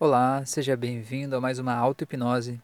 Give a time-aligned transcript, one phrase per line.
[0.00, 2.60] Olá, seja bem-vindo a mais uma auto-hipnose.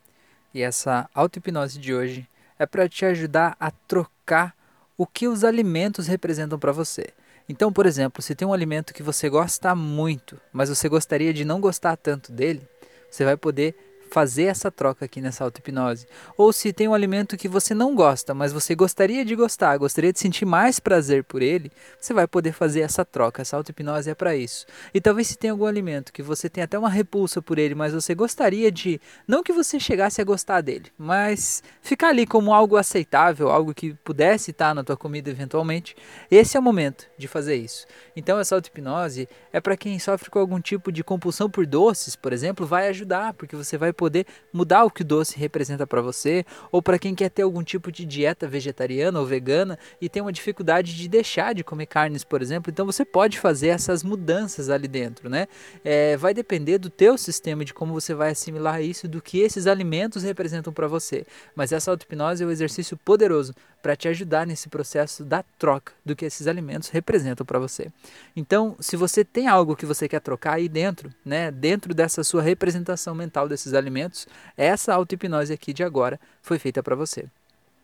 [0.54, 4.54] E essa auto-hipnose de hoje é para te ajudar a trocar
[4.96, 7.08] o que os alimentos representam para você.
[7.48, 11.44] Então, por exemplo, se tem um alimento que você gosta muito, mas você gostaria de
[11.44, 12.62] não gostar tanto dele,
[13.10, 16.06] você vai poder fazer essa troca aqui nessa auto-hipnose.
[16.38, 20.12] Ou se tem um alimento que você não gosta, mas você gostaria de gostar, gostaria
[20.12, 23.42] de sentir mais prazer por ele, você vai poder fazer essa troca.
[23.42, 24.66] Essa auto-hipnose é para isso.
[24.94, 27.92] E talvez se tem algum alimento que você tem até uma repulsa por ele, mas
[27.92, 32.76] você gostaria de, não que você chegasse a gostar dele, mas ficar ali como algo
[32.76, 35.96] aceitável, algo que pudesse estar na tua comida eventualmente,
[36.30, 37.84] esse é o momento de fazer isso.
[38.14, 42.32] Então essa auto-hipnose é para quem sofre com algum tipo de compulsão por doces, por
[42.32, 46.02] exemplo, vai ajudar, porque você vai poder poder mudar o que o doce representa para
[46.02, 50.20] você, ou para quem quer ter algum tipo de dieta vegetariana ou vegana e tem
[50.20, 54.68] uma dificuldade de deixar de comer carnes, por exemplo, então você pode fazer essas mudanças
[54.68, 55.48] ali dentro, né?
[55.82, 59.66] É, vai depender do teu sistema, de como você vai assimilar isso, do que esses
[59.66, 61.24] alimentos representam para você.
[61.56, 66.16] Mas essa auto-hipnose é um exercício poderoso para te ajudar nesse processo da troca do
[66.16, 67.92] que esses alimentos representam para você.
[68.34, 72.40] Então, se você tem algo que você quer trocar aí dentro, né, dentro dessa sua
[72.40, 77.26] representação mental desses alimentos, essa auto-hipnose aqui de agora foi feita para você.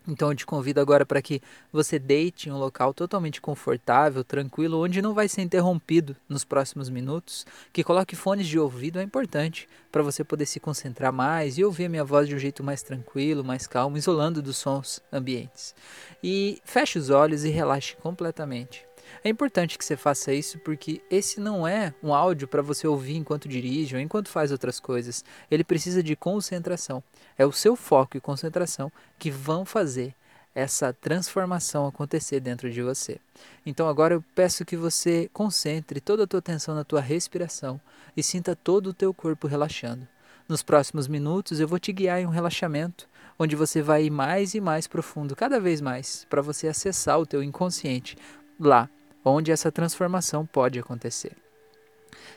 [0.08, 4.82] Então eu te convido agora para que você deite em um local totalmente confortável, tranquilo,
[4.82, 7.46] onde não vai ser interrompido nos próximos minutos.
[7.72, 11.86] Que coloque fones de ouvido é importante para você poder se concentrar mais e ouvir
[11.86, 15.74] a minha voz de um jeito mais tranquilo, mais calmo, isolando dos sons ambientes.
[16.22, 18.89] E feche os olhos e relaxe completamente.
[19.22, 23.16] É importante que você faça isso porque esse não é um áudio para você ouvir
[23.16, 25.24] enquanto dirige ou enquanto faz outras coisas.
[25.50, 27.02] Ele precisa de concentração.
[27.36, 30.14] É o seu foco e concentração que vão fazer
[30.54, 33.20] essa transformação acontecer dentro de você.
[33.64, 37.80] Então agora eu peço que você concentre toda a tua atenção na tua respiração
[38.16, 40.06] e sinta todo o teu corpo relaxando.
[40.48, 44.54] Nos próximos minutos eu vou te guiar em um relaxamento onde você vai ir mais
[44.54, 48.18] e mais profundo, cada vez mais, para você acessar o teu inconsciente
[48.58, 48.88] lá
[49.24, 51.36] onde essa transformação pode acontecer.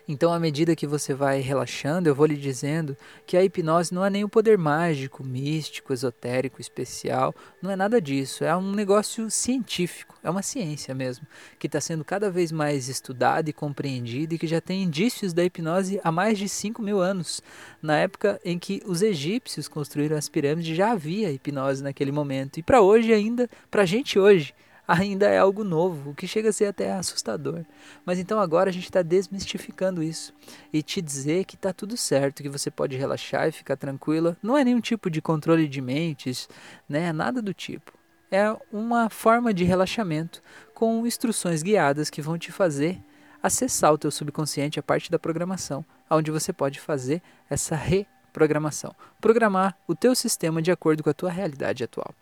[0.05, 4.03] Então, à medida que você vai relaxando, eu vou lhe dizendo que a hipnose não
[4.03, 8.43] é nem um poder mágico, místico, esotérico, especial, não é nada disso.
[8.43, 11.25] É um negócio científico, é uma ciência mesmo,
[11.57, 15.43] que está sendo cada vez mais estudada e compreendida e que já tem indícios da
[15.45, 17.41] hipnose há mais de 5 mil anos.
[17.81, 22.59] Na época em que os egípcios construíram as pirâmides, já havia hipnose naquele momento.
[22.59, 24.53] E para hoje ainda, para a gente hoje,
[24.87, 27.63] ainda é algo novo, o que chega a ser até assustador.
[28.05, 30.33] Mas então agora a gente está desmistificando isso
[30.71, 34.37] e te dizer que está tudo certo, que você pode relaxar e ficar tranquila.
[34.41, 36.49] Não é nenhum tipo de controle de mentes,
[36.87, 37.11] né?
[37.13, 37.93] Nada do tipo.
[38.31, 40.41] É uma forma de relaxamento
[40.73, 42.99] com instruções guiadas que vão te fazer
[43.43, 49.77] acessar o teu subconsciente, a parte da programação, onde você pode fazer essa reprogramação, programar
[49.85, 52.15] o teu sistema de acordo com a tua realidade atual.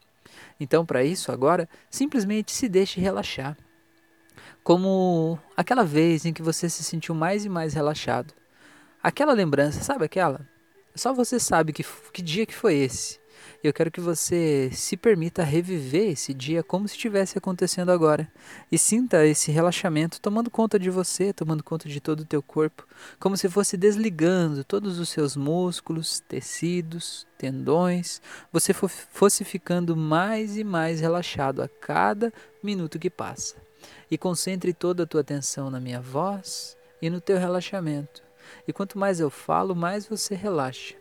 [0.59, 3.58] Então, para isso, agora, simplesmente se deixe relaxar.
[4.64, 8.34] Como aquela vez em que você se sentiu mais e mais relaxado.
[9.02, 10.47] Aquela lembrança, sabe aquela?
[10.96, 13.21] Só você sabe que, que dia que foi esse.
[13.63, 18.27] Eu quero que você se permita reviver esse dia como se estivesse acontecendo agora.
[18.72, 22.88] E sinta esse relaxamento tomando conta de você, tomando conta de todo o teu corpo,
[23.19, 28.19] como se fosse desligando todos os seus músculos, tecidos, tendões,
[28.51, 32.33] você fosse ficando mais e mais relaxado a cada
[32.63, 33.57] minuto que passa.
[34.09, 38.23] E concentre toda a tua atenção na minha voz e no teu relaxamento.
[38.67, 41.00] E quanto mais eu falo, mais você relaxa.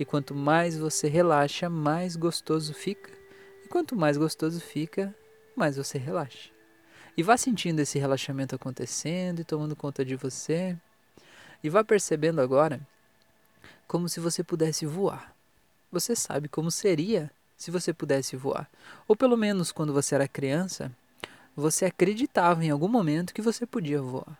[0.00, 3.12] E quanto mais você relaxa, mais gostoso fica.
[3.62, 5.14] E quanto mais gostoso fica,
[5.54, 6.48] mais você relaxa.
[7.14, 10.74] E vá sentindo esse relaxamento acontecendo e tomando conta de você.
[11.62, 12.80] E vá percebendo agora
[13.86, 15.36] como se você pudesse voar.
[15.92, 18.70] Você sabe como seria se você pudesse voar.
[19.06, 20.90] Ou pelo menos quando você era criança,
[21.54, 24.38] você acreditava em algum momento que você podia voar.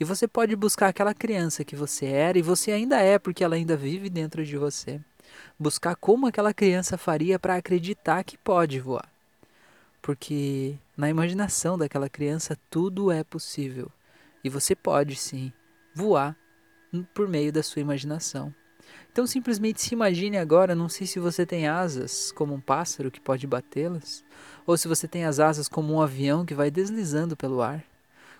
[0.00, 3.56] E você pode buscar aquela criança que você era e você ainda é, porque ela
[3.56, 5.00] ainda vive dentro de você.
[5.58, 9.10] Buscar como aquela criança faria para acreditar que pode voar.
[10.00, 13.90] Porque na imaginação daquela criança tudo é possível.
[14.44, 15.52] E você pode sim
[15.92, 16.36] voar
[17.12, 18.54] por meio da sua imaginação.
[19.10, 23.20] Então simplesmente se imagine agora, não sei se você tem asas como um pássaro que
[23.20, 24.24] pode batê-las,
[24.64, 27.84] ou se você tem as asas como um avião que vai deslizando pelo ar.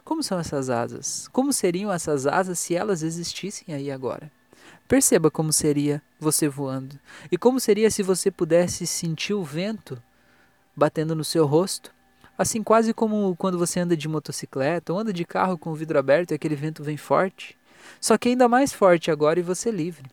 [0.08, 1.28] Como são essas asas?
[1.28, 4.32] Como seriam essas asas se elas existissem aí agora?
[4.88, 6.98] Perceba como seria você voando.
[7.30, 10.02] E como seria se você pudesse sentir o vento
[10.74, 11.92] batendo no seu rosto?
[12.38, 15.98] Assim, quase como quando você anda de motocicleta ou anda de carro com o vidro
[15.98, 17.54] aberto e aquele vento vem forte.
[18.00, 20.10] só que ainda mais forte agora e você livre,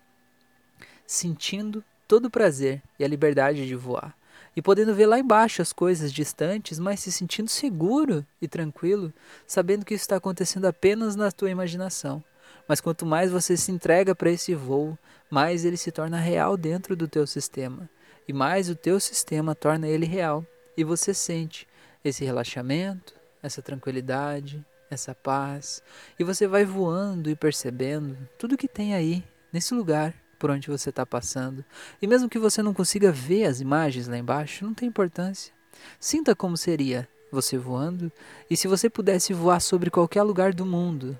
[1.08, 4.14] sentindo todo o prazer e a liberdade de voar
[4.56, 9.14] e podendo ver lá embaixo as coisas distantes, mas se sentindo seguro e tranquilo,
[9.46, 12.24] sabendo que isso está acontecendo apenas na tua imaginação.
[12.68, 14.98] Mas quanto mais você se entrega para esse voo,
[15.30, 17.90] mais ele se torna real dentro do teu sistema,
[18.28, 20.46] e mais o teu sistema torna ele real,
[20.78, 21.68] e você sente
[22.04, 23.14] esse relaxamento,
[23.44, 25.84] essa tranquilidade, essa paz,
[26.18, 30.14] e você vai voando e percebendo tudo que tem aí nesse lugar
[30.46, 31.66] por onde você está passando.
[32.00, 35.52] E mesmo que você não consiga ver as imagens lá embaixo, não tem importância.
[36.00, 38.12] Sinta como seria você voando,
[38.48, 41.20] e se você pudesse voar sobre qualquer lugar do mundo,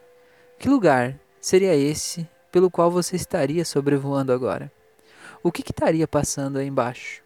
[0.60, 4.72] que lugar seria esse pelo qual você estaria sobrevoando agora?
[5.42, 7.24] O que, que estaria passando aí embaixo?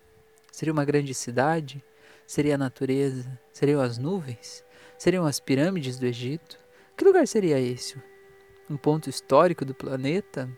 [0.54, 1.84] Seria uma grande cidade?
[2.26, 3.30] Seria a natureza?
[3.52, 4.64] Seriam as nuvens?
[4.98, 6.58] Seriam as pirâmides do Egito?
[6.96, 8.02] Que lugar seria esse?
[8.70, 10.50] Um ponto histórico do planeta?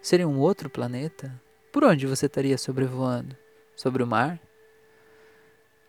[0.00, 1.32] Seria um outro planeta?
[1.72, 3.36] Por onde você estaria sobrevoando?
[3.76, 4.40] Sobre o mar?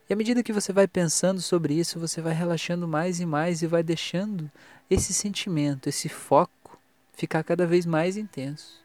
[0.08, 3.62] E à medida que você vai pensando sobre isso, você vai relaxando mais e mais
[3.62, 4.50] e vai deixando
[4.90, 6.78] esse sentimento, esse foco
[7.12, 8.80] ficar cada vez mais intenso.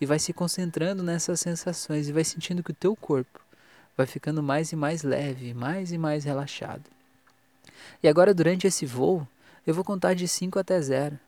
[0.00, 3.40] E vai se concentrando nessas sensações e vai sentindo que o teu corpo
[3.96, 6.84] vai ficando mais e mais leve, mais e mais relaxado.
[8.02, 9.28] E agora durante esse voo,
[9.66, 11.18] eu vou contar de 5 até 0.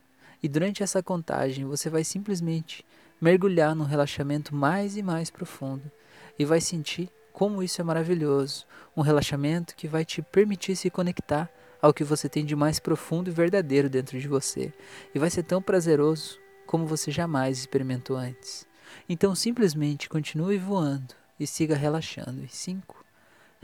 [0.43, 2.85] E durante essa contagem, você vai simplesmente
[3.21, 5.91] mergulhar num relaxamento mais e mais profundo
[6.39, 8.65] e vai sentir como isso é maravilhoso,
[8.97, 11.51] um relaxamento que vai te permitir se conectar
[11.83, 14.73] ao que você tem de mais profundo e verdadeiro dentro de você,
[15.15, 18.67] e vai ser tão prazeroso como você jamais experimentou antes.
[19.09, 22.45] Então simplesmente continue voando e siga relaxando.
[22.45, 23.04] E cinco,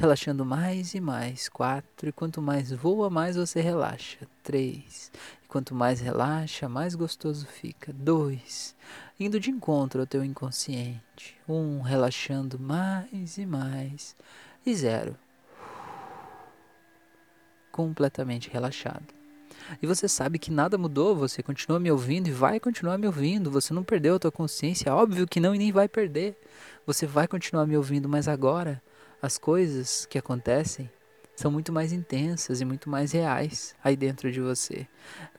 [0.00, 1.46] relaxando mais e mais.
[1.46, 4.26] Quatro, e quanto mais voa, mais você relaxa.
[4.42, 5.12] Três,
[5.44, 7.92] e quanto mais relaxa, mais gostoso fica.
[7.92, 8.74] Dois,
[9.18, 11.36] indo de encontro ao teu inconsciente.
[11.46, 14.16] Um, relaxando mais e mais.
[14.64, 15.14] E zero,
[17.70, 19.20] completamente relaxado.
[19.82, 23.50] E você sabe que nada mudou, você continua me ouvindo e vai continuar me ouvindo.
[23.50, 26.40] Você não perdeu a tua consciência, óbvio que não e nem vai perder.
[26.86, 28.82] Você vai continuar me ouvindo, mas agora
[29.22, 30.90] as coisas que acontecem
[31.36, 34.86] são muito mais intensas e muito mais reais aí dentro de você.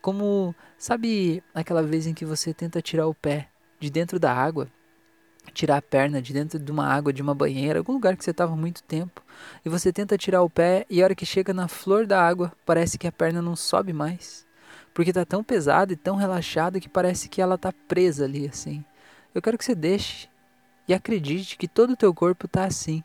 [0.01, 3.49] Como, sabe aquela vez em que você tenta tirar o pé
[3.79, 4.67] de dentro da água,
[5.53, 8.31] tirar a perna de dentro de uma água, de uma banheira, algum lugar que você
[8.31, 9.23] estava muito tempo,
[9.65, 12.51] e você tenta tirar o pé e a hora que chega na flor da água,
[12.65, 14.45] parece que a perna não sobe mais,
[14.93, 18.83] porque está tão pesada e tão relaxada que parece que ela está presa ali assim.
[19.33, 20.29] Eu quero que você deixe
[20.87, 23.03] e acredite que todo o teu corpo está assim,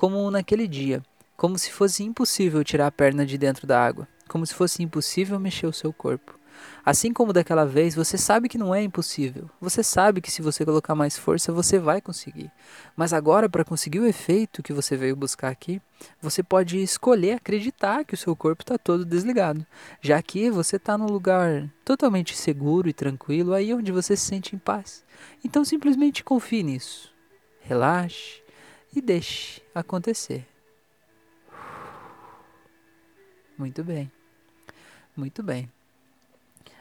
[0.00, 1.02] como naquele dia,
[1.36, 5.38] como se fosse impossível tirar a perna de dentro da água, como se fosse impossível
[5.38, 6.38] mexer o seu corpo.
[6.82, 9.50] Assim como daquela vez, você sabe que não é impossível.
[9.60, 12.50] Você sabe que se você colocar mais força, você vai conseguir.
[12.96, 15.82] Mas agora, para conseguir o efeito que você veio buscar aqui,
[16.20, 19.66] você pode escolher acreditar que o seu corpo está todo desligado,
[20.00, 24.56] já que você está num lugar totalmente seguro e tranquilo, aí onde você se sente
[24.56, 25.04] em paz.
[25.44, 27.12] Então simplesmente confie nisso.
[27.60, 28.39] Relaxe
[28.94, 30.46] e deixe acontecer.
[33.56, 34.10] Muito bem.
[35.16, 35.70] Muito bem.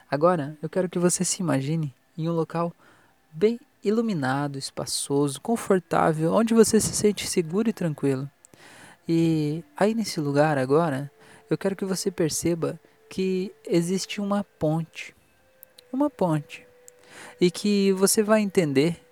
[0.09, 2.73] Agora, eu quero que você se imagine em um local
[3.31, 8.29] bem iluminado, espaçoso, confortável, onde você se sente seguro e tranquilo.
[9.07, 11.11] E aí nesse lugar agora,
[11.49, 12.79] eu quero que você perceba
[13.09, 15.15] que existe uma ponte.
[15.91, 16.65] Uma ponte.
[17.41, 19.03] E que você vai entender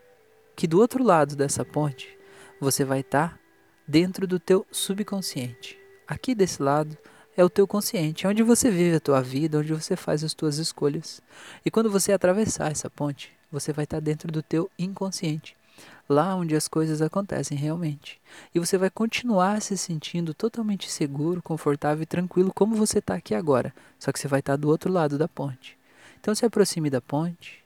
[0.56, 2.17] que do outro lado dessa ponte,
[2.60, 3.40] você vai estar tá
[3.88, 5.78] dentro do teu subconsciente.
[6.08, 6.98] Aqui desse lado,
[7.38, 10.34] é o teu consciente, é onde você vive a tua vida, onde você faz as
[10.34, 11.22] tuas escolhas.
[11.64, 15.56] E quando você atravessar essa ponte, você vai estar dentro do teu inconsciente,
[16.10, 18.20] lá onde as coisas acontecem realmente.
[18.56, 23.36] E você vai continuar se sentindo totalmente seguro, confortável e tranquilo como você está aqui
[23.36, 25.78] agora, só que você vai estar do outro lado da ponte.
[26.20, 27.64] Então se aproxime da ponte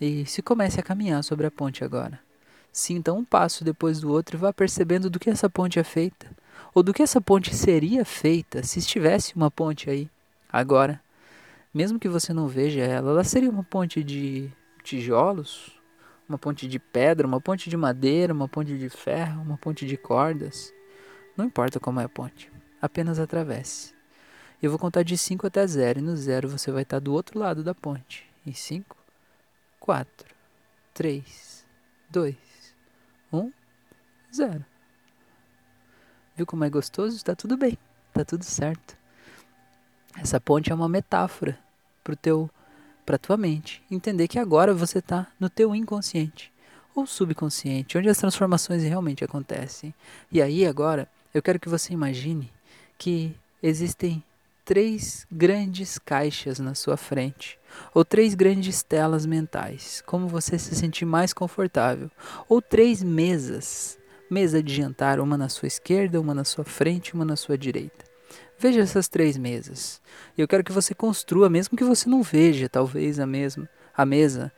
[0.00, 2.29] e se comece a caminhar sobre a ponte agora.
[2.72, 6.26] Sinta um passo depois do outro e vá percebendo do que essa ponte é feita
[6.74, 10.08] ou do que essa ponte seria feita se estivesse uma ponte aí,
[10.50, 11.00] agora.
[11.72, 14.50] Mesmo que você não veja ela, ela seria uma ponte de
[14.82, 15.78] tijolos,
[16.28, 19.96] uma ponte de pedra, uma ponte de madeira, uma ponte de ferro, uma ponte de
[19.96, 20.72] cordas.
[21.36, 22.50] Não importa como é a ponte,
[22.82, 23.94] apenas atravesse.
[24.60, 27.38] Eu vou contar de 5 até 0 e no 0 você vai estar do outro
[27.38, 28.28] lado da ponte.
[28.44, 28.96] Em 5,
[29.78, 30.34] 4,
[30.92, 31.66] 3,
[32.10, 32.36] 2,
[33.32, 33.52] 1,
[34.34, 34.64] 0.
[36.36, 37.16] Viu como é gostoso?
[37.16, 37.76] Está tudo bem,
[38.08, 38.96] está tudo certo.
[40.18, 41.58] Essa ponte é uma metáfora
[42.02, 42.50] para teu
[43.04, 46.52] para tua mente entender que agora você está no teu inconsciente
[46.94, 49.92] ou subconsciente, onde as transformações realmente acontecem.
[50.30, 52.52] E aí agora eu quero que você imagine
[52.96, 54.22] que existem
[54.70, 57.58] três grandes caixas na sua frente,
[57.92, 62.08] ou três grandes telas mentais, como você se sentir mais confortável,
[62.48, 63.98] ou três mesas,
[64.30, 68.04] mesa de jantar, uma na sua esquerda, uma na sua frente, uma na sua direita.
[68.56, 70.00] Veja essas três mesas.
[70.38, 74.52] Eu quero que você construa, mesmo que você não veja, talvez a mesma, a mesa.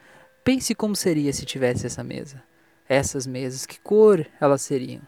[0.44, 2.42] Pense como seria se tivesse essa mesa.
[2.86, 5.00] Essas mesas, que cor elas seriam?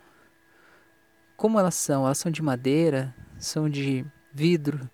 [1.36, 2.06] Como elas são?
[2.06, 3.14] Elas são de madeira?
[3.38, 4.90] São de vidro?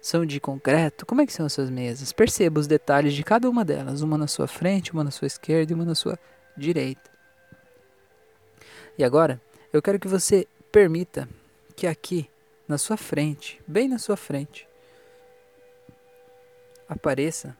[0.00, 1.06] São de concreto?
[1.06, 2.12] Como é que são essas mesas?
[2.12, 5.72] Perceba os detalhes de cada uma delas, uma na sua frente, uma na sua esquerda
[5.72, 6.18] e uma na sua
[6.54, 7.10] direita.
[8.98, 9.40] E agora,
[9.72, 11.26] eu quero que você permita
[11.74, 12.28] que aqui
[12.68, 14.68] na sua frente, bem na sua frente,
[16.86, 17.56] apareça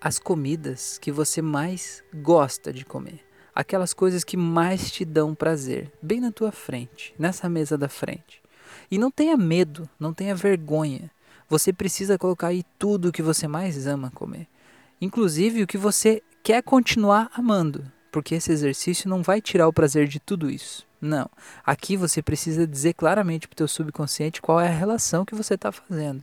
[0.00, 3.20] as comidas que você mais gosta de comer.
[3.54, 8.43] Aquelas coisas que mais te dão prazer, bem na tua frente, nessa mesa da frente.
[8.90, 11.10] E não tenha medo, não tenha vergonha.
[11.48, 14.46] Você precisa colocar aí tudo o que você mais ama comer.
[15.00, 20.06] Inclusive o que você quer continuar amando, porque esse exercício não vai tirar o prazer
[20.06, 20.86] de tudo isso.
[21.00, 21.28] Não.
[21.66, 25.54] Aqui você precisa dizer claramente para o teu subconsciente qual é a relação que você
[25.54, 26.22] está fazendo.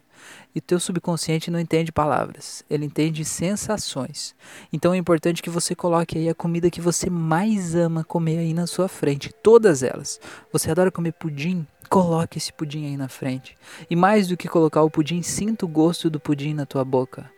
[0.56, 4.34] E o teu subconsciente não entende palavras, ele entende sensações.
[4.72, 8.54] Então é importante que você coloque aí a comida que você mais ama comer aí
[8.54, 10.18] na sua frente, todas elas.
[10.54, 11.68] Você adora comer pudim?
[11.90, 13.58] Coloque esse pudim aí na frente.
[13.90, 17.30] E mais do que colocar o pudim, sinta o gosto do pudim na tua boca.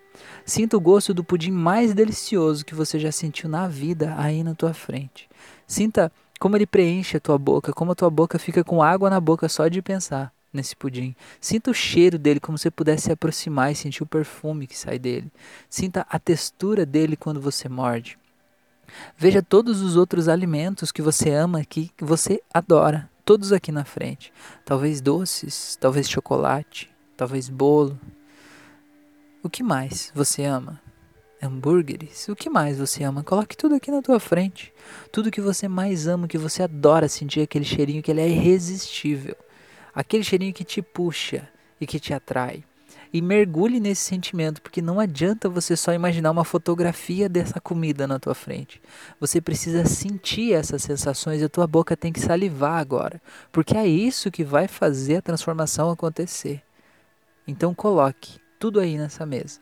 [0.46, 4.53] Sinta o gosto do pudim mais delicioso que você já sentiu na vida aí na
[4.53, 5.29] tua frente.
[5.67, 9.20] Sinta como ele preenche a tua boca, como a tua boca fica com água na
[9.20, 11.15] boca só de pensar nesse pudim.
[11.41, 15.00] Sinta o cheiro dele como se pudesse se aproximar e sentir o perfume que sai
[15.00, 15.32] dele.
[15.70, 18.17] Sinta a textura dele quando você morde.
[19.17, 24.32] Veja todos os outros alimentos que você ama que você adora, todos aqui na frente.
[24.63, 28.00] Talvez doces, talvez chocolate, talvez bolo.
[29.43, 30.81] O que mais você ama?
[31.41, 33.21] hambúrgueres, o que mais você ama?
[33.21, 34.73] Coloque tudo aqui na tua frente.
[35.12, 39.35] Tudo que você mais ama, que você adora sentir aquele cheirinho que ele é irresistível.
[39.93, 41.50] Aquele cheirinho que te puxa
[41.81, 42.63] e que te atrai.
[43.12, 48.17] E mergulhe nesse sentimento, porque não adianta você só imaginar uma fotografia dessa comida na
[48.17, 48.81] tua frente.
[49.19, 53.21] Você precisa sentir essas sensações e a tua boca tem que salivar agora,
[53.51, 56.63] porque é isso que vai fazer a transformação acontecer.
[57.45, 59.60] Então coloque tudo aí nessa mesa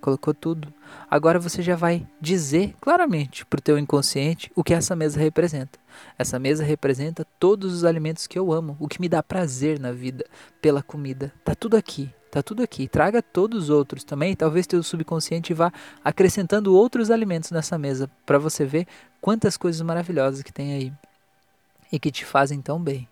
[0.00, 0.72] colocou tudo.
[1.10, 5.78] Agora você já vai dizer claramente para o teu inconsciente o que essa mesa representa.
[6.16, 9.92] Essa mesa representa todos os alimentos que eu amo, o que me dá prazer na
[9.92, 10.24] vida
[10.62, 11.30] pela comida.
[11.44, 12.88] Tá tudo aqui, tá tudo aqui.
[12.88, 14.34] Traga todos os outros também.
[14.34, 15.70] Talvez teu subconsciente vá
[16.02, 18.86] acrescentando outros alimentos nessa mesa para você ver
[19.20, 20.92] quantas coisas maravilhosas que tem aí
[21.92, 23.06] e que te fazem tão bem.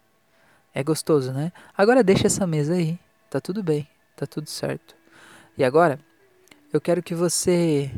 [0.72, 1.52] É gostoso, né?
[1.76, 2.98] Agora deixa essa mesa aí.
[3.28, 4.94] Tá tudo bem, tá tudo certo.
[5.56, 5.98] E agora
[6.72, 7.90] eu quero que você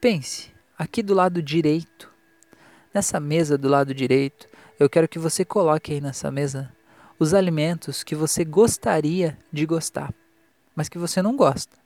[0.00, 2.10] pense aqui do lado direito,
[2.92, 4.48] nessa mesa do lado direito,
[4.78, 6.72] eu quero que você coloque aí nessa mesa
[7.18, 10.14] os alimentos que você gostaria de gostar,
[10.74, 11.76] mas que você não gosta.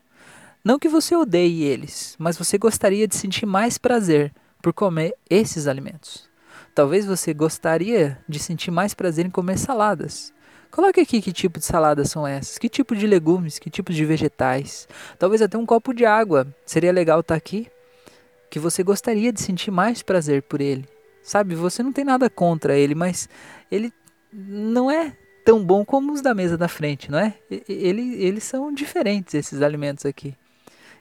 [0.63, 5.67] Não que você odeie eles, mas você gostaria de sentir mais prazer por comer esses
[5.67, 6.31] alimentos.
[6.75, 10.33] Talvez você gostaria de sentir mais prazer em comer saladas,
[10.73, 14.07] Coloque aqui que tipo de saladas são essas, que tipo de legumes, que tipo de
[14.07, 14.89] vegetais.
[15.19, 16.47] Talvez até um copo de água.
[16.65, 17.69] Seria legal estar tá aqui.
[18.51, 20.89] Que você gostaria de sentir mais prazer por ele.
[21.23, 23.29] Sabe, você não tem nada contra ele, mas
[23.71, 23.93] ele
[24.33, 25.15] não é
[25.45, 27.35] tão bom como os da mesa da frente, não é?
[27.69, 30.35] Ele, eles são diferentes, esses alimentos aqui.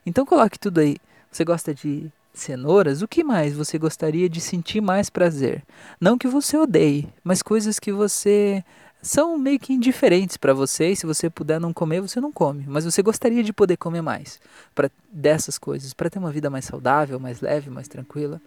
[0.05, 0.97] Então coloque tudo aí.
[1.31, 3.01] Você gosta de cenouras?
[3.01, 5.63] O que mais você gostaria de sentir mais prazer?
[5.99, 8.63] Não que você odeie, mas coisas que você
[9.01, 12.65] são meio que indiferentes para você e se você puder não comer, você não come,
[12.67, 14.39] mas você gostaria de poder comer mais
[14.75, 18.39] para dessas coisas, para ter uma vida mais saudável, mais leve, mais tranquila.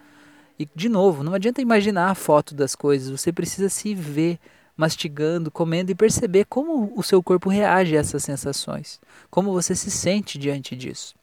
[0.59, 4.39] E de novo, não adianta imaginar a foto das coisas, você precisa se ver
[4.77, 9.91] mastigando, comendo e perceber como o seu corpo reage a essas sensações, como você se
[9.91, 11.15] sente diante disso.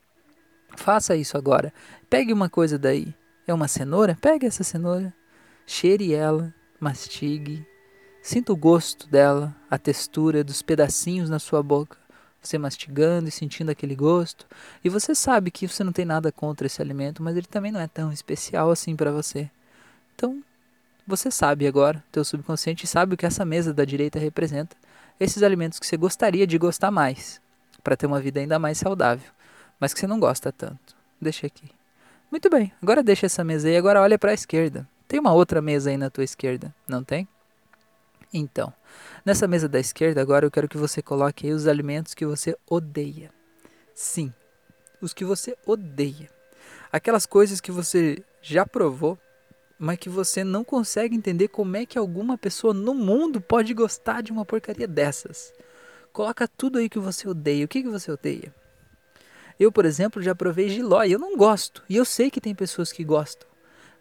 [0.76, 1.74] Faça isso agora.
[2.10, 3.14] Pegue uma coisa daí.
[3.46, 4.18] É uma cenoura?
[4.22, 5.14] Pegue essa cenoura,
[5.66, 7.66] cheire ela, mastigue,
[8.22, 11.98] Sinta o gosto dela, a textura dos pedacinhos na sua boca,
[12.40, 14.46] você mastigando e sentindo aquele gosto.
[14.84, 17.80] E você sabe que você não tem nada contra esse alimento, mas ele também não
[17.80, 19.50] é tão especial assim para você.
[20.16, 20.42] Então,
[21.08, 24.78] você sabe agora, teu subconsciente sabe o que essa mesa da direita representa.
[25.20, 27.42] Esses alimentos que você gostaria de gostar mais,
[27.84, 29.30] para ter uma vida ainda mais saudável.
[29.80, 30.96] mas que você não gosta tanto.
[31.20, 31.72] Deixa aqui.
[32.30, 34.88] Muito bem, agora deixa essa mesa aí, agora olha para a esquerda.
[35.08, 37.28] Tem uma outra mesa aí na tua esquerda, não tem?
[38.34, 38.74] Então,
[39.26, 42.56] nessa mesa da esquerda, agora eu quero que você coloque aí os alimentos que você
[42.70, 43.30] odeia.
[43.94, 44.34] Sim,
[45.02, 46.30] os que você odeia.
[46.92, 49.18] Aquelas coisas que você já provou,
[49.78, 54.22] mas que você não consegue entender como é que alguma pessoa no mundo pode gostar
[54.22, 55.54] de uma porcaria dessas.
[56.14, 57.66] Coloca tudo aí que você odeia.
[57.66, 58.54] O que, que você odeia?
[59.60, 61.84] Eu, por exemplo, já provei giló e eu não gosto.
[61.90, 63.48] E eu sei que tem pessoas que gostam.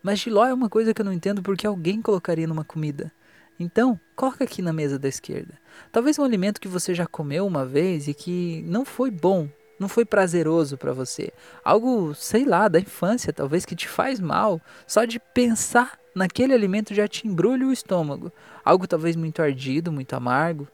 [0.02, 3.12] Mas giló é uma coisa que eu não entendo porque alguém colocaria numa comida.
[3.60, 5.52] Então, coloca aqui na mesa da esquerda.
[5.92, 9.86] Talvez um alimento que você já comeu uma vez e que não foi bom, não
[9.86, 11.30] foi prazeroso para você.
[11.62, 14.60] Algo, sei lá, da infância, talvez que te faz mal.
[14.86, 18.32] Só de pensar naquele alimento já te embrulha o estômago.
[18.64, 20.66] Algo talvez muito ardido, muito amargo.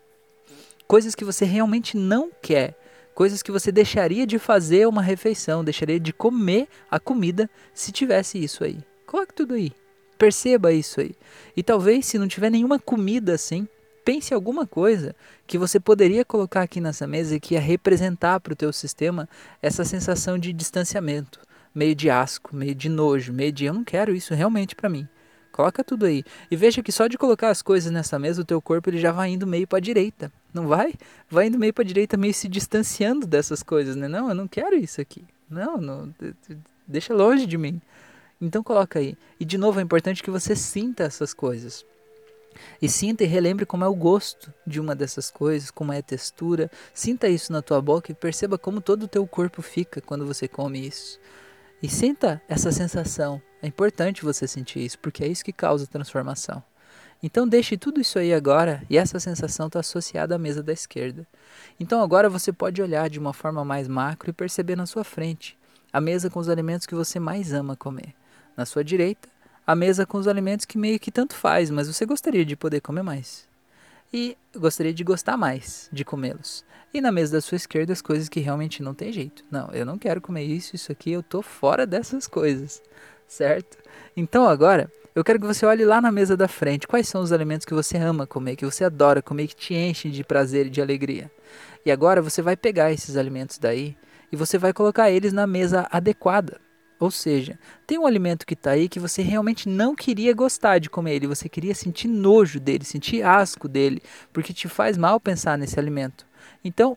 [0.87, 2.79] Coisas que você realmente não quer.
[3.17, 8.43] Coisas que você deixaria de fazer uma refeição, deixaria de comer a comida se tivesse
[8.43, 8.79] isso aí.
[9.07, 9.73] Coloque tudo aí.
[10.19, 11.15] Perceba isso aí.
[11.57, 13.69] E talvez, se não tiver nenhuma comida assim,
[14.05, 15.15] pense alguma coisa
[15.47, 19.29] que você poderia colocar aqui nessa mesa e que ia representar para o teu sistema
[19.61, 21.41] essa sensação de distanciamento,
[21.75, 25.09] meio de asco, meio de nojo, meio de eu não quero isso realmente para mim.
[25.51, 26.23] Coloca tudo aí.
[26.51, 29.11] E veja que só de colocar as coisas nessa mesa, o teu corpo ele já
[29.11, 30.31] vai indo meio para a direita.
[30.53, 30.93] Não vai?
[31.31, 34.07] Vai indo meio para a direita, meio se distanciando dessas coisas, né?
[34.07, 35.25] Não, eu não quero isso aqui.
[35.49, 36.15] Não, não
[36.87, 37.81] deixa longe de mim.
[38.41, 39.17] Então coloca aí.
[39.41, 41.85] E de novo é importante que você sinta essas coisas.
[42.81, 46.03] E sinta e relembre como é o gosto de uma dessas coisas, como é a
[46.03, 46.71] textura.
[46.93, 50.49] Sinta isso na tua boca e perceba como todo o teu corpo fica quando você
[50.49, 51.19] come isso.
[51.83, 53.41] E sinta essa sensação.
[53.63, 56.63] É importante você sentir isso, porque é isso que causa transformação.
[57.23, 61.27] Então deixe tudo isso aí agora e essa sensação está associada à mesa da esquerda.
[61.81, 65.59] Então agora você pode olhar de uma forma mais macro e perceber na sua frente
[65.93, 68.15] a mesa com os alimentos que você mais ama comer.
[68.57, 69.29] Na sua direita,
[69.67, 72.81] a mesa com os alimentos que meio que tanto faz, mas você gostaria de poder
[72.81, 73.47] comer mais.
[74.13, 76.65] E gostaria de gostar mais de comê-los.
[76.95, 79.45] E na mesa da sua esquerda as coisas que realmente não tem jeito.
[79.51, 82.81] Não, eu não quero comer isso, isso aqui, eu tô fora dessas coisas.
[83.29, 83.77] Certo?
[84.17, 86.87] Então agora, eu quero que você olhe lá na mesa da frente.
[86.87, 90.13] Quais são os alimentos que você ama comer, que você adora comer, que te enchem
[90.13, 91.31] de prazer e de alegria.
[91.85, 93.97] E agora você vai pegar esses alimentos daí
[94.31, 96.61] e você vai colocar eles na mesa adequada
[96.99, 100.89] ou seja, tem um alimento que está aí que você realmente não queria gostar de
[100.89, 105.59] comer ele, você queria sentir nojo dele, sentir asco dele, porque te faz mal pensar
[105.59, 106.27] nesse alimento.
[106.65, 106.97] Então,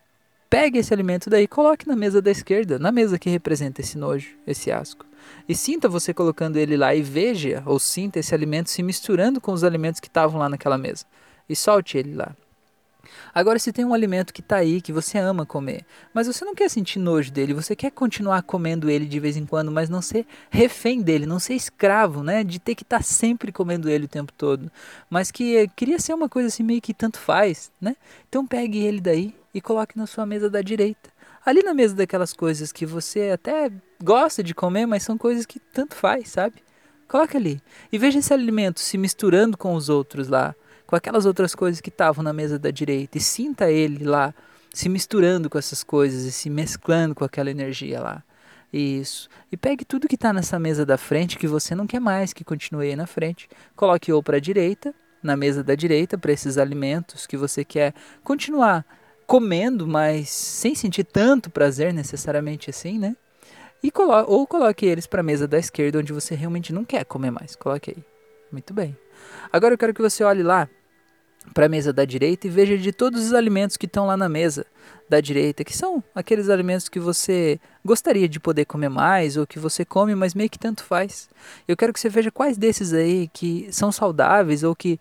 [0.50, 4.30] pegue esse alimento daí coloque na mesa da esquerda, na mesa que representa esse nojo,
[4.48, 5.06] esse asco.
[5.48, 9.52] E sinta você colocando ele lá e veja ou sinta esse alimento se misturando com
[9.52, 11.06] os alimentos que estavam lá naquela mesa.
[11.48, 12.36] E solte ele lá.
[13.34, 16.54] Agora, se tem um alimento que está aí, que você ama comer, mas você não
[16.54, 20.02] quer sentir nojo dele, você quer continuar comendo ele de vez em quando, mas não
[20.02, 22.44] ser refém dele, não ser escravo, né?
[22.44, 24.72] De ter que estar tá sempre comendo ele o tempo todo.
[25.10, 27.96] Mas que eh, queria ser uma coisa assim meio que tanto faz, né?
[28.28, 31.10] Então pegue ele daí e coloque na sua mesa da direita.
[31.46, 33.72] Ali na mesa daquelas coisas que você até
[34.04, 36.56] gosta de comer, mas são coisas que tanto faz, sabe?
[37.08, 37.62] Coloque ali.
[37.92, 40.54] E veja esse alimento se misturando com os outros lá
[40.90, 44.34] com aquelas outras coisas que estavam na mesa da direita e sinta ele lá
[44.74, 48.24] se misturando com essas coisas e se mesclando com aquela energia lá.
[48.74, 49.30] Isso.
[49.52, 52.44] E pegue tudo que está nessa mesa da frente que você não quer mais que
[52.44, 53.48] continue aí na frente.
[53.76, 57.94] Coloque ou para a direita, na mesa da direita, para esses alimentos que você quer
[58.24, 58.84] continuar
[59.28, 63.16] comendo, mas sem sentir tanto prazer necessariamente assim, né?
[63.84, 67.06] E colo ou coloque eles para a mesa da esquerda, onde você realmente não quer
[67.06, 67.56] comer mais.
[67.56, 68.04] Coloque aí.
[68.52, 68.98] Muito bem.
[69.54, 70.68] Agora eu quero que você olhe lá
[71.54, 74.30] para a mesa da direita e veja de todos os alimentos que estão lá na
[74.30, 74.66] mesa
[75.10, 79.58] da direita, que são aqueles alimentos que você gostaria de poder comer mais ou que
[79.58, 81.28] você come, mas meio que tanto faz.
[81.68, 85.00] Eu quero que você veja quais desses aí que são saudáveis ou que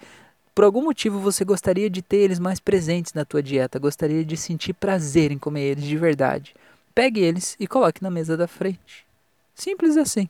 [0.54, 4.36] por algum motivo você gostaria de ter eles mais presentes na tua dieta, gostaria de
[4.36, 6.54] sentir prazer em comer eles de verdade.
[6.94, 9.06] Pegue eles e coloque na mesa da frente.
[9.54, 10.28] Simples assim.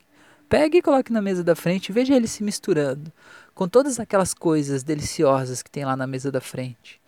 [0.49, 3.13] Pegue e coloque na mesa da frente e veja eles se misturando
[3.59, 7.01] com todas aquelas coisas deliciosas que tem lá na mesa da frente.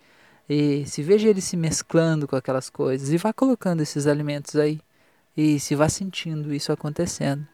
[0.49, 4.81] E se veja ele se mesclando com aquelas coisas e vá colocando esses alimentos aí.
[5.37, 7.47] E se vá sentindo isso acontecendo.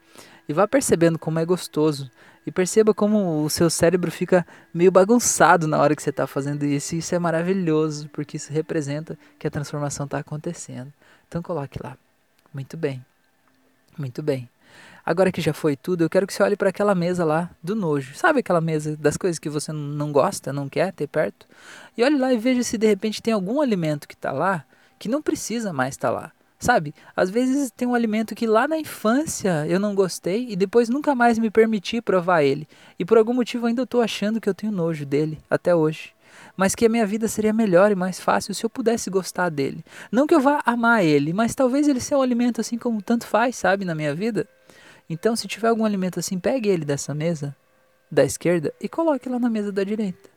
[0.50, 2.10] E vá percebendo como é gostoso.
[2.44, 6.66] E perceba como o seu cérebro fica meio bagunçado na hora que você está fazendo
[6.66, 6.96] isso.
[6.96, 10.92] E isso é maravilhoso, porque isso representa que a transformação está acontecendo.
[11.28, 11.96] Então coloque lá.
[12.52, 13.06] Muito bem.
[13.96, 14.50] Muito bem.
[15.08, 17.74] Agora que já foi tudo, eu quero que você olhe para aquela mesa lá do
[17.74, 18.14] nojo.
[18.14, 21.48] Sabe aquela mesa das coisas que você não gosta, não quer ter perto?
[21.98, 24.66] E olhe lá e veja se de repente tem algum alimento que está lá
[25.00, 26.32] que não precisa mais estar tá lá.
[26.60, 26.94] Sabe?
[27.16, 31.16] Às vezes tem um alimento que lá na infância eu não gostei e depois nunca
[31.16, 32.68] mais me permiti provar ele.
[33.00, 36.12] E por algum motivo ainda estou achando que eu tenho nojo dele até hoje.
[36.58, 39.86] Mas que a minha vida seria melhor e mais fácil se eu pudesse gostar dele.
[40.12, 43.26] Não que eu vá amar ele, mas talvez ele seja um alimento assim como tanto
[43.26, 44.46] faz, sabe, na minha vida.
[45.10, 47.56] Então, se tiver algum alimento assim, pegue ele dessa mesa
[48.12, 50.30] da esquerda e coloque lá na mesa da direita.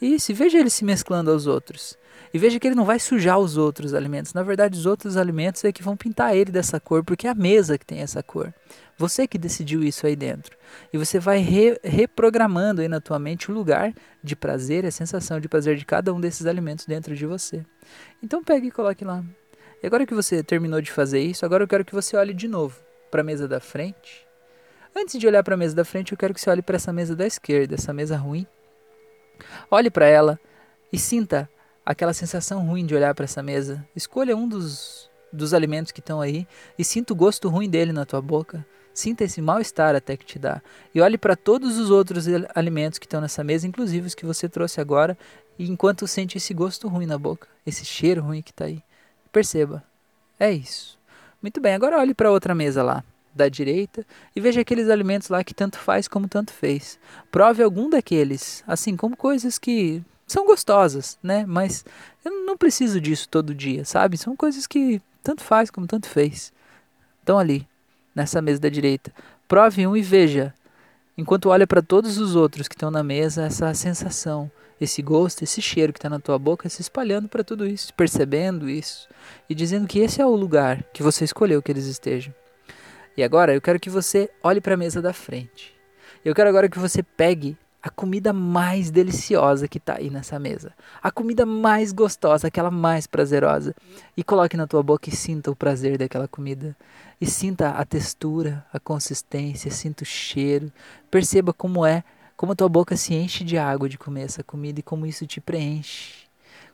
[0.00, 1.98] Isso, e veja ele se mesclando aos outros.
[2.32, 4.32] E veja que ele não vai sujar os outros alimentos.
[4.32, 7.34] Na verdade, os outros alimentos é que vão pintar ele dessa cor, porque é a
[7.34, 8.52] mesa que tem essa cor.
[8.96, 10.56] Você que decidiu isso aí dentro.
[10.92, 15.40] E você vai re reprogramando aí na tua mente o lugar de prazer, a sensação
[15.40, 17.64] de prazer de cada um desses alimentos dentro de você.
[18.22, 19.24] Então pegue e coloque lá.
[19.82, 22.48] E agora que você terminou de fazer isso, agora eu quero que você olhe de
[22.48, 24.26] novo para a mesa da frente.
[24.94, 26.92] Antes de olhar para a mesa da frente, eu quero que você olhe para essa
[26.92, 28.46] mesa da esquerda, essa mesa ruim.
[29.70, 30.40] Olhe para ela
[30.92, 31.48] e sinta
[31.84, 33.86] aquela sensação ruim de olhar para essa mesa.
[33.94, 36.46] Escolha um dos, dos alimentos que estão aí
[36.78, 38.66] e sinta o gosto ruim dele na tua boca.
[38.92, 40.60] Sinta esse mal-estar até que te dá.
[40.92, 44.48] E olhe para todos os outros alimentos que estão nessa mesa, inclusive os que você
[44.48, 45.16] trouxe agora,
[45.56, 48.82] e enquanto sente esse gosto ruim na boca, esse cheiro ruim que está aí.
[49.30, 49.84] Perceba.
[50.38, 50.97] É isso.
[51.40, 55.44] Muito bem, agora olhe para outra mesa lá, da direita, e veja aqueles alimentos lá
[55.44, 56.98] que tanto faz como tanto fez.
[57.30, 61.44] Prove algum daqueles, assim como coisas que são gostosas, né?
[61.46, 61.84] Mas
[62.24, 64.18] eu não preciso disso todo dia, sabe?
[64.18, 66.52] São coisas que tanto faz como tanto fez.
[67.20, 67.66] Estão ali,
[68.14, 69.12] nessa mesa da direita.
[69.46, 70.52] Prove um e veja,
[71.16, 75.60] enquanto olha para todos os outros que estão na mesa, essa sensação, esse gosto, esse
[75.60, 79.08] cheiro que está na tua boca se espalhando para tudo isso, percebendo isso
[79.48, 82.34] e dizendo que esse é o lugar que você escolheu que eles estejam.
[83.16, 85.74] E agora eu quero que você olhe para a mesa da frente.
[86.24, 90.72] Eu quero agora que você pegue a comida mais deliciosa que está aí nessa mesa.
[91.02, 93.74] A comida mais gostosa, aquela mais prazerosa.
[94.16, 96.76] E coloque na tua boca e sinta o prazer daquela comida.
[97.20, 100.72] E sinta a textura, a consistência, sinta o cheiro.
[101.10, 102.02] Perceba como é,
[102.38, 105.42] como tua boca se enche de água de comer essa comida e como isso te
[105.42, 106.28] preenche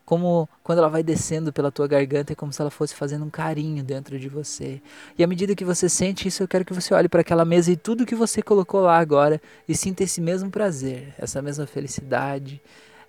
[0.04, 3.30] como quando ela vai descendo pela tua garganta, é como se ela fosse fazendo um
[3.30, 4.80] carinho dentro de você.
[5.18, 7.72] E à medida que você sente isso, eu quero que você olhe para aquela mesa
[7.72, 12.60] e tudo que você colocou lá agora e sinta esse mesmo prazer, essa mesma felicidade,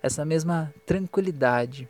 [0.02, 1.88] essa mesma tranquilidade,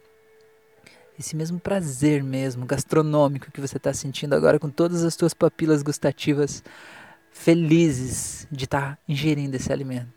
[1.19, 5.83] esse mesmo prazer mesmo gastronômico que você está sentindo agora com todas as tuas papilas
[5.83, 6.63] gustativas
[7.31, 10.16] felizes de estar tá ingerindo esse alimento.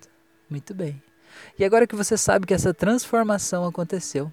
[0.50, 1.02] Muito bem.
[1.58, 4.32] E agora que você sabe que essa transformação aconteceu,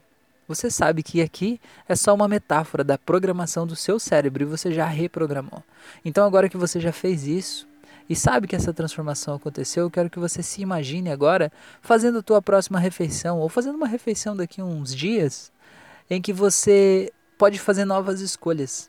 [0.49, 4.73] você sabe que aqui é só uma metáfora da programação do seu cérebro e você
[4.73, 5.63] já reprogramou.
[6.05, 7.67] Então, agora que você já fez isso
[8.09, 11.53] e sabe que essa transformação aconteceu, eu quero que você se imagine agora
[11.83, 15.53] fazendo a tua próxima refeição ou fazendo uma refeição daqui a uns dias
[16.09, 18.89] em que você pode fazer novas escolhas.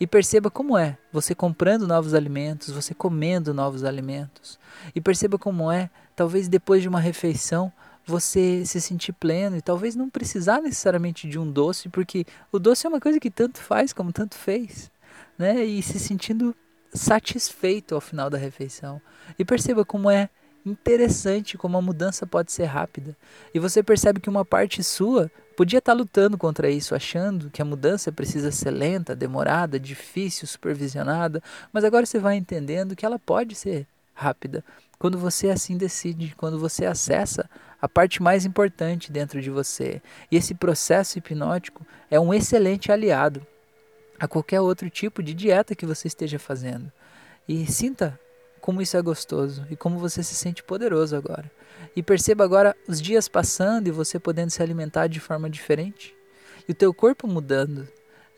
[0.00, 4.58] E perceba como é você comprando novos alimentos, você comendo novos alimentos.
[4.94, 7.70] E perceba como é, talvez depois de uma refeição,
[8.06, 12.86] você se sentir pleno e talvez não precisar necessariamente de um doce, porque o doce
[12.86, 14.90] é uma coisa que tanto faz como tanto fez,
[15.38, 15.62] né?
[15.62, 16.56] E se sentindo
[16.94, 19.02] satisfeito ao final da refeição.
[19.38, 20.30] E perceba como é
[20.64, 23.16] interessante como a mudança pode ser rápida.
[23.54, 27.66] E você percebe que uma parte sua podia estar lutando contra isso, achando que a
[27.66, 33.54] mudança precisa ser lenta, demorada, difícil, supervisionada, mas agora você vai entendendo que ela pode
[33.54, 34.64] ser rápida.
[34.98, 37.46] Quando você assim decide, quando você acessa
[37.78, 40.00] a parte mais importante dentro de você.
[40.32, 43.46] E esse processo hipnótico é um excelente aliado
[44.18, 46.90] a qualquer outro tipo de dieta que você esteja fazendo.
[47.46, 48.18] E sinta
[48.60, 51.50] como isso é gostoso e como você se sente poderoso agora.
[51.94, 56.14] E perceba agora os dias passando e você podendo se alimentar de forma diferente.
[56.68, 57.88] E o teu corpo mudando.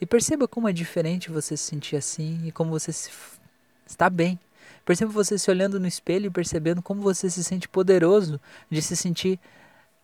[0.00, 2.90] E perceba como é diferente você se sentir assim e como você
[3.86, 4.38] está bem.
[4.84, 8.96] Perceba você se olhando no espelho e percebendo como você se sente poderoso de se
[8.96, 9.38] sentir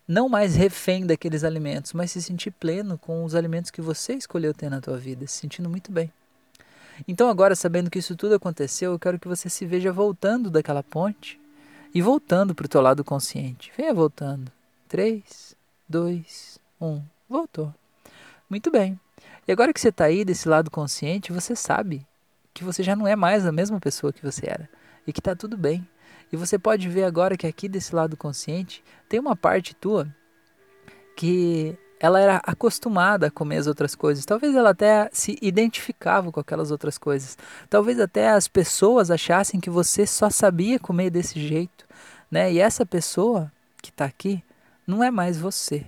[0.07, 4.55] não mais refém daqueles alimentos, mas se sentir pleno com os alimentos que você escolheu
[4.55, 6.11] ter na tua vida, se sentindo muito bem.
[7.07, 10.83] Então agora, sabendo que isso tudo aconteceu, eu quero que você se veja voltando daquela
[10.83, 11.41] ponte
[11.95, 13.73] e voltando para o teu lado consciente.
[13.77, 14.51] Venha voltando.
[14.89, 15.57] 3,
[15.89, 17.03] 2, 1.
[17.29, 17.75] Voltou.
[18.49, 18.99] Muito bem.
[19.47, 22.07] E agora que você está aí desse lado consciente, você sabe
[22.53, 24.69] que você já não é mais a mesma pessoa que você era
[25.07, 25.87] e que está tudo bem.
[26.33, 30.07] E você pode ver agora que aqui desse lado consciente tem uma parte tua
[31.17, 34.25] que ela era acostumada a comer as outras coisas.
[34.25, 37.37] Talvez ela até se identificava com aquelas outras coisas.
[37.69, 41.87] Talvez até as pessoas achassem que você só sabia comer desse jeito,
[42.31, 42.53] né?
[42.53, 43.51] E essa pessoa
[43.83, 44.43] que está aqui
[44.87, 45.87] não é mais você.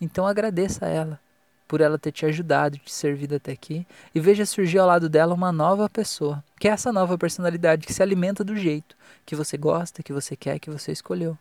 [0.00, 1.20] Então agradeça a ela
[1.66, 5.34] por ela ter te ajudado, te servido até aqui, e veja surgir ao lado dela
[5.34, 9.56] uma nova pessoa, que é essa nova personalidade que se alimenta do jeito que você
[9.56, 11.36] gosta, que você quer, que você escolheu.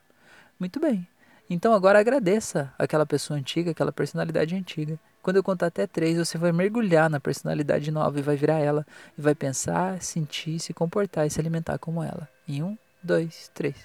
[0.59, 1.07] Muito bem.
[1.49, 4.99] Então agora agradeça aquela pessoa antiga, aquela personalidade antiga.
[5.21, 8.85] Quando eu contar até três, você vai mergulhar na personalidade nova e vai virar ela.
[9.17, 12.27] E vai pensar, sentir, se comportar e se alimentar como ela.
[12.47, 13.75] Em um, dois, três.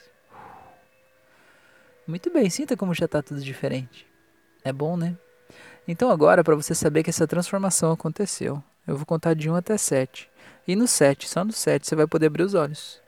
[2.07, 4.07] Muito bem, sinta como já está tudo diferente.
[4.65, 5.17] É bom, né?
[5.87, 9.77] Então agora, para você saber que essa transformação aconteceu, eu vou contar de 1 até
[9.77, 10.31] 7.
[10.67, 13.01] E no 7, só no 7, você vai poder abrir os olhos.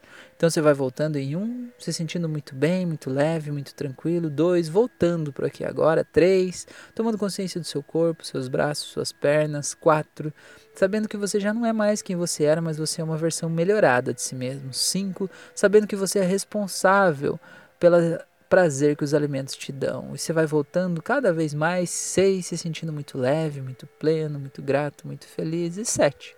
[0.43, 4.29] Então você vai voltando em 1, se sentindo muito bem, muito leve, muito tranquilo.
[4.29, 6.03] 2, voltando para aqui agora.
[6.03, 9.73] 3, tomando consciência do seu corpo, seus braços, suas pernas.
[9.73, 10.33] 4,
[10.75, 13.49] sabendo que você já não é mais quem você era, mas você é uma versão
[13.49, 14.73] melhorada de si mesmo.
[14.73, 17.39] 5, sabendo que você é responsável
[17.79, 20.13] pela prazer que os alimentos te dão.
[20.13, 24.61] E você vai voltando cada vez mais, seis, se sentindo muito leve, muito pleno, muito
[24.61, 25.77] grato, muito feliz.
[25.77, 26.35] E sete,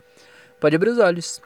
[0.60, 1.42] pode abrir os olhos.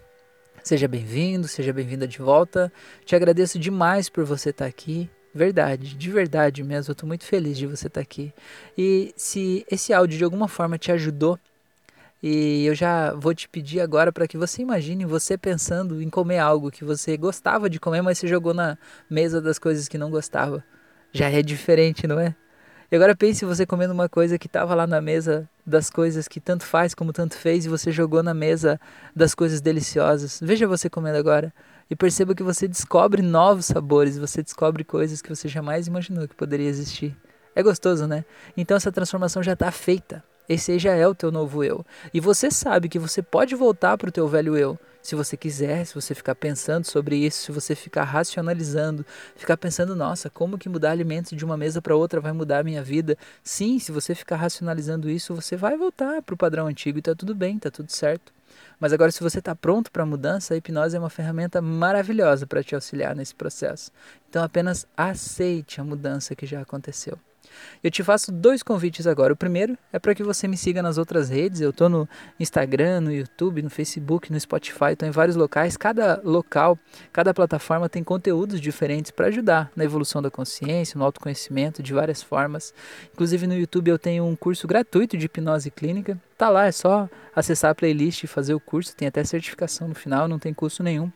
[0.64, 2.72] Seja bem-vindo, seja bem-vinda de volta.
[3.06, 5.10] Te agradeço demais por você estar aqui.
[5.34, 8.34] Verdade, de verdade mesmo, eu estou muito feliz de você estar aqui.
[8.78, 11.40] E se esse áudio de alguma forma te ajudou
[12.22, 16.40] e eu já vou te pedir agora para que você imagine você pensando em comer
[16.40, 18.78] algo que você gostava de comer, mas você jogou na
[19.10, 20.64] mesa das coisas que não gostava.
[21.14, 22.36] Já é diferente, não é?
[22.92, 26.40] E agora pense você comendo uma coisa que estava lá na mesa das coisas que
[26.40, 28.82] tanto faz como tanto fez e você jogou na mesa
[29.16, 30.40] das coisas deliciosas.
[30.42, 31.54] Veja você comendo agora
[31.88, 36.36] e perceba que você descobre novos sabores, você descobre coisas que você jamais imaginou que
[36.36, 37.16] poderia existir.
[37.56, 38.26] É gostoso, né?
[38.58, 40.24] Então essa transformação já está feita.
[40.48, 41.86] Esse já é o teu novo eu.
[42.12, 44.80] E você sabe que você pode voltar para o teu velho eu.
[45.02, 49.96] Se você quiser, se você ficar pensando sobre isso, se você ficar racionalizando, ficar pensando,
[49.96, 53.18] nossa, como que mudar alimentos de uma mesa para outra vai mudar a minha vida?
[53.44, 57.16] Sim, se você ficar racionalizando isso, você vai voltar para o padrão antigo e está
[57.16, 58.34] tudo bem, está tudo certo.
[58.80, 62.48] Mas agora, se você está pronto para a mudança, a hipnose é uma ferramenta maravilhosa
[62.48, 63.92] para te auxiliar nesse processo.
[64.30, 67.18] Então, apenas aceite a mudança que já aconteceu.
[67.84, 69.34] Eu te faço dois convites agora.
[69.34, 71.62] O primeiro é para que você me siga nas outras redes.
[71.62, 72.08] Eu estou no
[72.40, 75.78] Instagram, no YouTube, no Facebook, no Spotify, estou em vários locais.
[75.78, 76.78] Cada local,
[77.12, 82.22] cada plataforma tem conteúdos diferentes para ajudar na evolução da consciência, no autoconhecimento de várias
[82.22, 82.74] formas.
[83.14, 86.20] Inclusive no YouTube eu tenho um curso gratuito de hipnose clínica.
[86.38, 88.96] Tá lá, é só acessar a playlist e fazer o curso.
[88.96, 91.12] Tem até certificação no final, não tem custo nenhum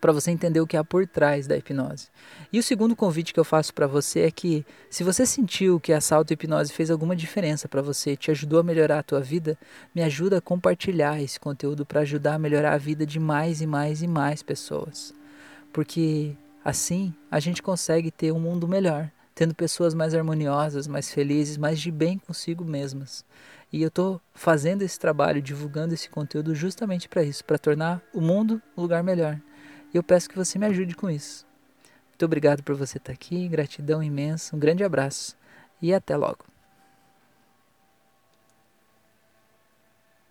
[0.00, 2.08] para você entender o que há por trás da hipnose.
[2.52, 5.92] E o segundo convite que eu faço para você é que, se você sentiu que
[5.92, 9.58] essa auto-hipnose fez alguma diferença para você, te ajudou a melhorar a tua vida,
[9.94, 13.66] me ajuda a compartilhar esse conteúdo para ajudar a melhorar a vida de mais e
[13.66, 15.14] mais e mais pessoas.
[15.72, 21.58] Porque assim a gente consegue ter um mundo melhor, tendo pessoas mais harmoniosas, mais felizes,
[21.58, 23.24] mais de bem consigo mesmas.
[23.72, 28.20] E eu estou fazendo esse trabalho, divulgando esse conteúdo justamente para isso, para tornar o
[28.20, 29.38] mundo um lugar melhor.
[29.96, 31.46] E eu peço que você me ajude com isso.
[32.10, 35.34] Muito obrigado por você estar aqui, gratidão imensa, um grande abraço
[35.80, 36.44] e até logo.